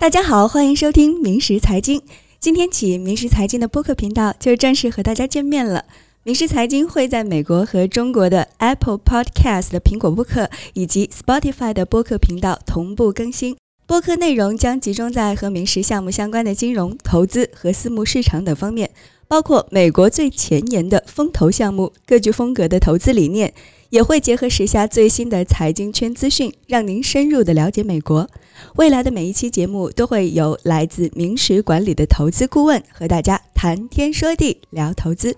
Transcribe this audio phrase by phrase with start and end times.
[0.00, 2.00] 大家好，欢迎收听《明时财经》。
[2.38, 5.84] 今天起，《明时财经》的播客频道就正式和大家见面了。
[6.22, 13.58] 《明时财经》会在美国和中国的 Apple Podcast 的苹果播客以及 Spotify 的播客频道同步更新。
[13.86, 18.90] 播客内容将集中在和明时项目相关的金融、投资和私募市场等方面，
[19.30, 23.54] 包括美国最前沿的风投项目、各具风格的投资理念。
[23.90, 28.28] 也会结合时下最新的财经圈资讯，让您深入的了解美国。
[28.76, 35.36] 未来的每一期节目都会有来自明石管理的投资顾问和大家谈天说地聊投资。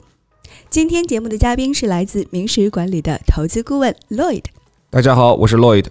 [0.68, 4.44] 今天节目的嘉宾是来自明石管理的投资顾问 Lloyd。
[4.90, 5.86] 大家好，我是 Lloyd。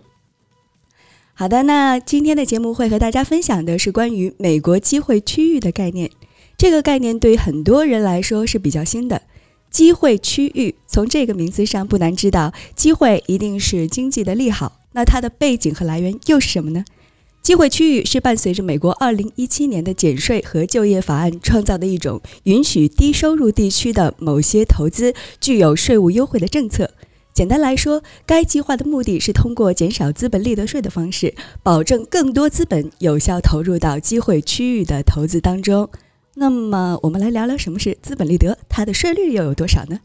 [1.33, 6.11] 好的，那今天的节目会和大家分享的是关于美国机会区域的概念。
[6.57, 9.21] 这个概念对于很多人来说是比较新的。
[9.69, 14.81] 机会区域，从这个名字上不难知道，机会一定是经济的利好。
[14.91, 16.83] 那它的背景和来源又是什么呢？
[17.41, 26.91] 机会区域是伴随着美国2017年的减税和就业法案创造的一种允许低收入地区的某些投资具有税务优惠的政策。
[27.33, 35.89] 简单来说，该计划的目的是通过减少资本利得税的方式，保证更多资本有效投入到机会区域的投资当中。
[36.35, 39.99] 那么我们来聊聊什么是资本利得，它的税率又有多少呢？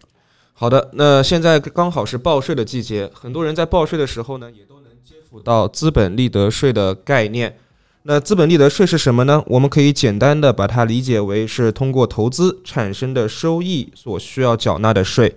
[0.52, 7.56] 好的，那现在刚好是报税的季节，很多人在报税的时候呢，也都能接触到资本利得税的概念。
[8.02, 9.40] 那资本利得税是什么呢？
[9.46, 15.36] 我们可以简单的把它理解为是通过投资产生的收益所需要缴纳的税。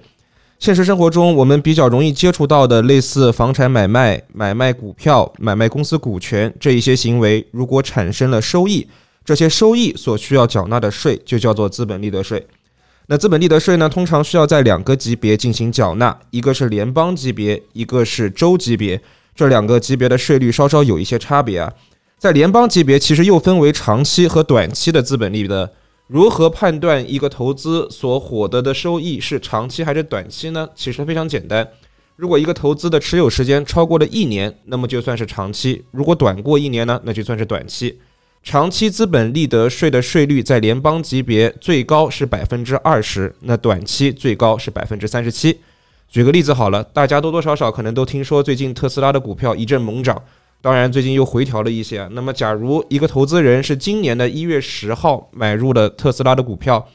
[0.58, 8.88] 现实生活中，我们比较容易接触到的类似房产买卖、买卖股票、买卖公司股权这一些行为，如果产生了收益。
[9.30, 12.48] 这些收益所需要缴纳的税就叫做资本利得税。
[13.06, 19.00] 那资本利得税呢，通常需要在两个级别进行缴纳，一个是联邦级别，一个是州级别。
[19.36, 21.72] 这两个级别的税率稍稍有一些差别啊。
[22.18, 25.74] 在联邦级别，其实又分为长期和短期的资本利得。
[26.08, 30.68] 如何判断一个投资所获得的收益是长期还是短期呢？
[30.74, 31.68] 其实非常简单。
[32.16, 38.00] 如果一个投资的持有时间超过了一年，那么就算是长期；如果短过一年呢，那就算是短期。
[38.42, 45.60] 长期资本利得税的税率在联邦级别最高是百分之二十，那短期最高是百分之三十七。
[46.10, 50.20] 举个例子好了，大家多多少少可能都听说最近特斯拉的股票一阵猛涨，
[50.62, 52.08] 当然最近又回调了一些。
[52.14, 56.88] 那么，假如一个投资人是今年的一月十号买入了特斯拉的股票，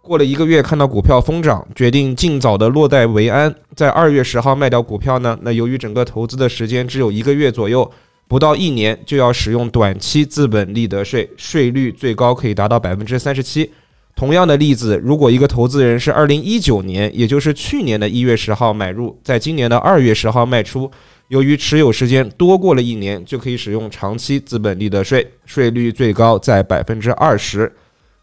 [0.00, 5.38] 过了一个月看到股票疯涨，决定尽早的落袋为安，在二月十号卖掉股票呢？
[5.42, 7.90] 那由于整个投资的时间只有一个月左右。
[8.32, 13.70] 不到一年就要使用短期资本利得税，税率最高可以达到百分之三十七。
[14.16, 20.90] 同样的例子，如果一个投资人是二零一九年，也就是去年的一月十号买入，在今年的二月十号卖出，
[21.28, 27.70] 由于持有时间多过了一年，就可以使用长期资本利得税，税率最高在百分之二十。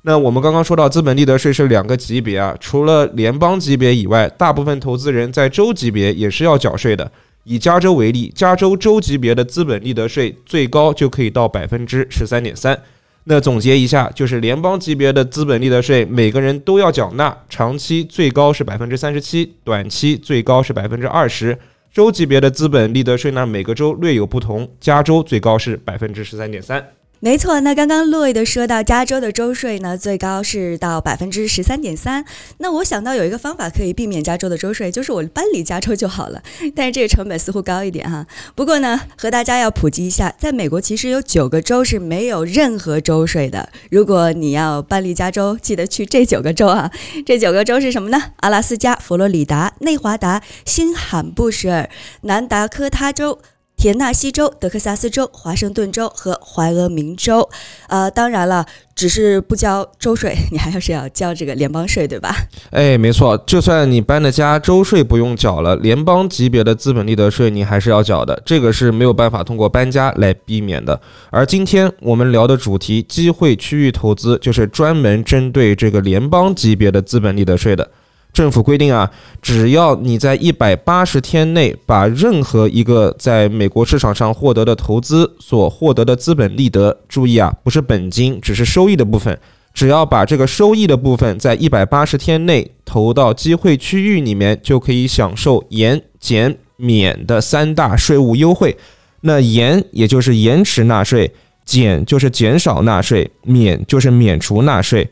[0.01, 7.11] 那我们刚刚说到资本利得税是两个级别啊，除了联邦级别以外，大部分投资人在州级别也是要缴税的。
[7.49, 12.79] 以加州为例，加州州级别的资本利得税最高就可以到百分之十三点三。
[13.23, 21.57] 那总结一下，就是联邦级别的资本利得税每个人都要缴纳，长期最高是百分之三十七，短期最高是百分之二十。
[21.91, 26.85] 州级别的资本利得税呢，每个州略有不同，加州最高是百分之十三点三。
[27.21, 32.23] 没错，那刚刚洛伊的说到加州的州税呢，最高是到百分之十三点三。
[32.59, 36.41] 那我想到有一个方法可以避免加州的州税，就是我搬离加州就好了。
[36.73, 38.25] 但是这个成本似乎高一点哈。
[38.55, 43.67] 不过呢，和大家要普及一下，在美国其实有九个州是没有任何州税的。
[43.91, 46.89] 如果你要搬离加州，记得去这九个州啊。
[47.25, 48.17] 这九个州是什么呢？
[48.37, 51.89] 阿拉斯加、佛罗里达、内华达、新罕布什尔、
[52.21, 53.39] 南达科他州。
[53.79, 57.49] 田纳西州、德克萨斯州、华盛顿州和怀俄明州，
[57.87, 62.35] 呃，当然了，只是不交州税，你还要是要交这个联邦税，对吧？
[62.71, 70.99] 哎，没错，就算你搬了家，州税不用缴了，联邦级别的资本利得税你还是要缴的，这个是没有办法通过搬家来避免的。
[71.29, 77.89] 而今天我们聊的主题——机会区域投资，就是专门针对这个联邦级别的资本利得税的。
[78.31, 79.09] 政府规定啊，
[79.41, 89.37] 只要你在一百八十天内把任何一个在美国市场上获得的投资所获得的资本利得，注意啊，不是本金，只是收益的部分，
[89.73, 98.77] 只要把这个收益的部分在一百八十天内投到机会区域里面，就可以享受延、减、免的三大税务优惠。
[99.21, 101.33] 那延也就是延迟纳税，
[101.65, 105.09] 减就是减少纳税，免就是免除纳税。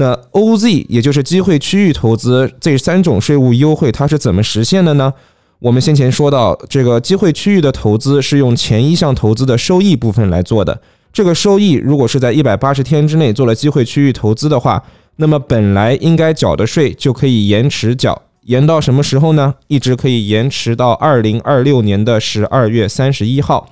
[0.00, 5.12] 那 OZ 也就是机会区域投资这三种税务优惠，它是怎么实现的呢？
[5.58, 10.80] 我们先前说到，这个机会区域的投资是用前一项投资的收益部分来做的，
[11.12, 14.80] 这个收益如果是在一百八十天之内做了机会区域投资的话，
[15.16, 19.52] 那么本来应该缴的税就可以延迟缴，延到什么时候呢？
[19.66, 23.68] 一直可以延迟到二零二六年的十二月三十一号。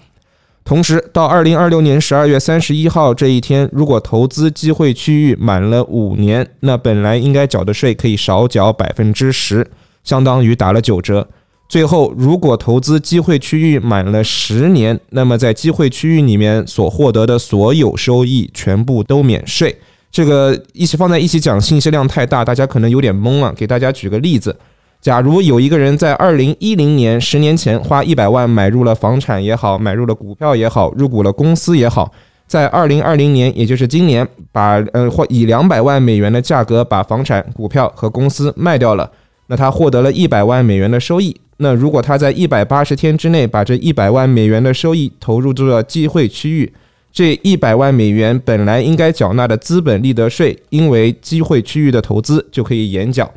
[0.67, 9.65] 同时，到二零二六年十二月三十一号这一天，如果投资机会区域满了五年，那本来应该缴的税可以少缴百分之十，
[10.03, 11.29] 相当于打了九折。
[11.69, 19.79] 最后，如果投资机会区域满了十年，那么在机会区域里面所获得的所有收益全部都免税。
[20.11, 23.53] 这个一起放在一起讲，信息量太大，大家可能有点懵了。
[23.57, 24.57] 给大家举个例子：
[25.01, 32.11] 假如有一个人在二零一零年十年前花一百万买入了房产也好，买入了股票也好，入股了公司也好，
[32.49, 39.09] 在二零二零年，也就是今年，把呃或以两百万美元的价格把房产、股票和公司卖掉了，
[39.47, 41.37] 那他获得了一百万美元的收益。
[41.59, 46.73] 那如果他在一百八十天之内把这一百万美元的收益投入这个机会区域，
[47.13, 53.33] 这一百万美元本来应该缴纳的资本利得税，因为机会区域的投资就可以延缴，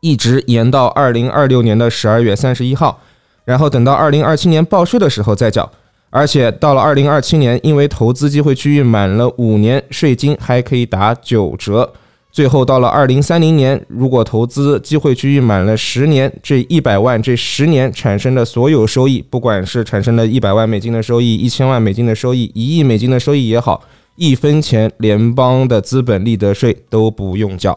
[0.00, 3.00] 一直延到二零二六年的十二月三十一号，
[3.44, 5.70] 然后等到二零二七年报税的时候再缴，
[6.10, 11.92] 而且到了二零二七年，因为投资机会区域满了五年，税金还可以打九折。
[12.30, 23.82] 最后到了二零三零年，如果投资机会区域满了十年，这一百万这十年产生的所有收益，不管是产生了一百万美金的收益、一千万美金的收益、一亿美金的收益也好，
[24.16, 27.76] 一分钱联邦的资本利得税都不用交。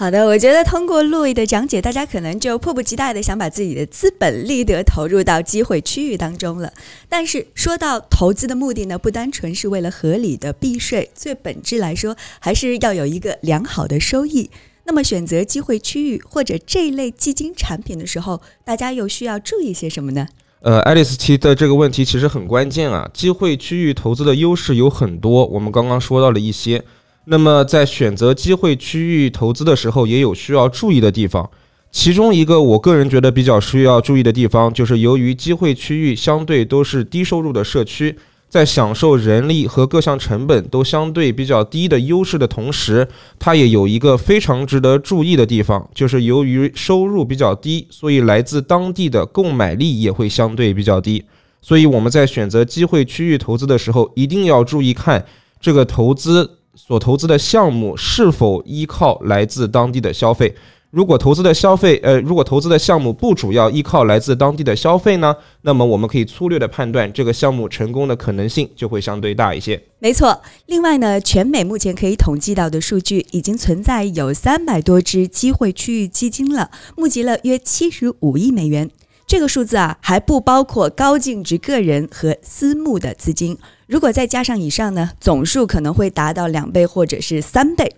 [0.00, 6.72] 好的，我觉得通过路易的讲解，大家可能就迫不及待的想把自己的资本利得投入到机会区域当中了。
[7.08, 14.48] 但是说到投资的目的呢，不单纯是为了合理的避税，最本质来说，还是要有一个良好的收益。
[14.84, 20.28] 那么选择机会区域或者这类基金产品的时候，大家又需要注意些什么呢？
[20.60, 23.10] 呃，爱丽丝提的这个问题其实很关键啊。
[23.12, 26.84] 机会区域投资的优势有很多，我们刚刚说到了一些。
[27.30, 31.50] 那么在选择机会区域投资的时候，也有需要注意的地方。
[31.92, 38.16] 其中一个我个人觉得比较需要注意的地方，就是由于机会区域相对都是低收入的社区，
[38.48, 43.06] 在享受人力和各项成本都相对比较低的优势的同时，
[43.38, 51.24] 它也有一个非常值得注意的地方，就是由于收入比较低，所以来自当地的购买力也会相对比较低。
[51.60, 55.26] 所以我们在选择机会区域投资的时候，一定要注意看
[55.60, 56.57] 这个投资。
[56.78, 60.54] 所投资的项目是否依靠来自当地的消费？
[60.90, 65.34] 如果投资的消费，呃，如果投资的项目不主要依靠来自当地的消费呢？
[65.62, 69.82] 那么我们可以粗略的判断，这个项目成功的可能性就会相对大一些。
[69.98, 70.40] 没错。
[70.66, 78.88] 另外呢，全美目前可以统计到的数据，已经存在有三百多只机会区域基金了，募集了约七十五亿美元。
[79.26, 83.58] 这个数字啊，还不包括高净值个人和私募的资金。
[83.88, 87.90] 如果再加上以上呢，总数可能会达到两倍或者是三倍。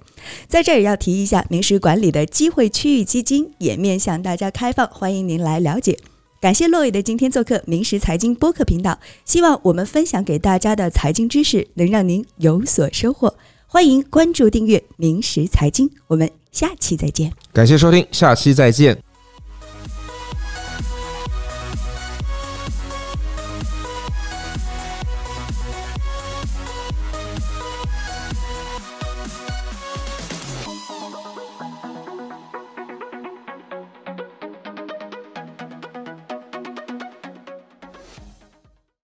[0.46, 5.98] 在这儿也要提一下，明石管理的机会区域基金也面向大家开放，欢迎您来了解。
[6.40, 13.34] 感谢洛伟的今天做客明石财经播客频道，希望我们分享给大家的财经知识能让您有所收获。
[13.66, 17.32] 欢迎关注订阅明石财经，我们下期再见。
[17.52, 19.09] 感谢收听，下期再见。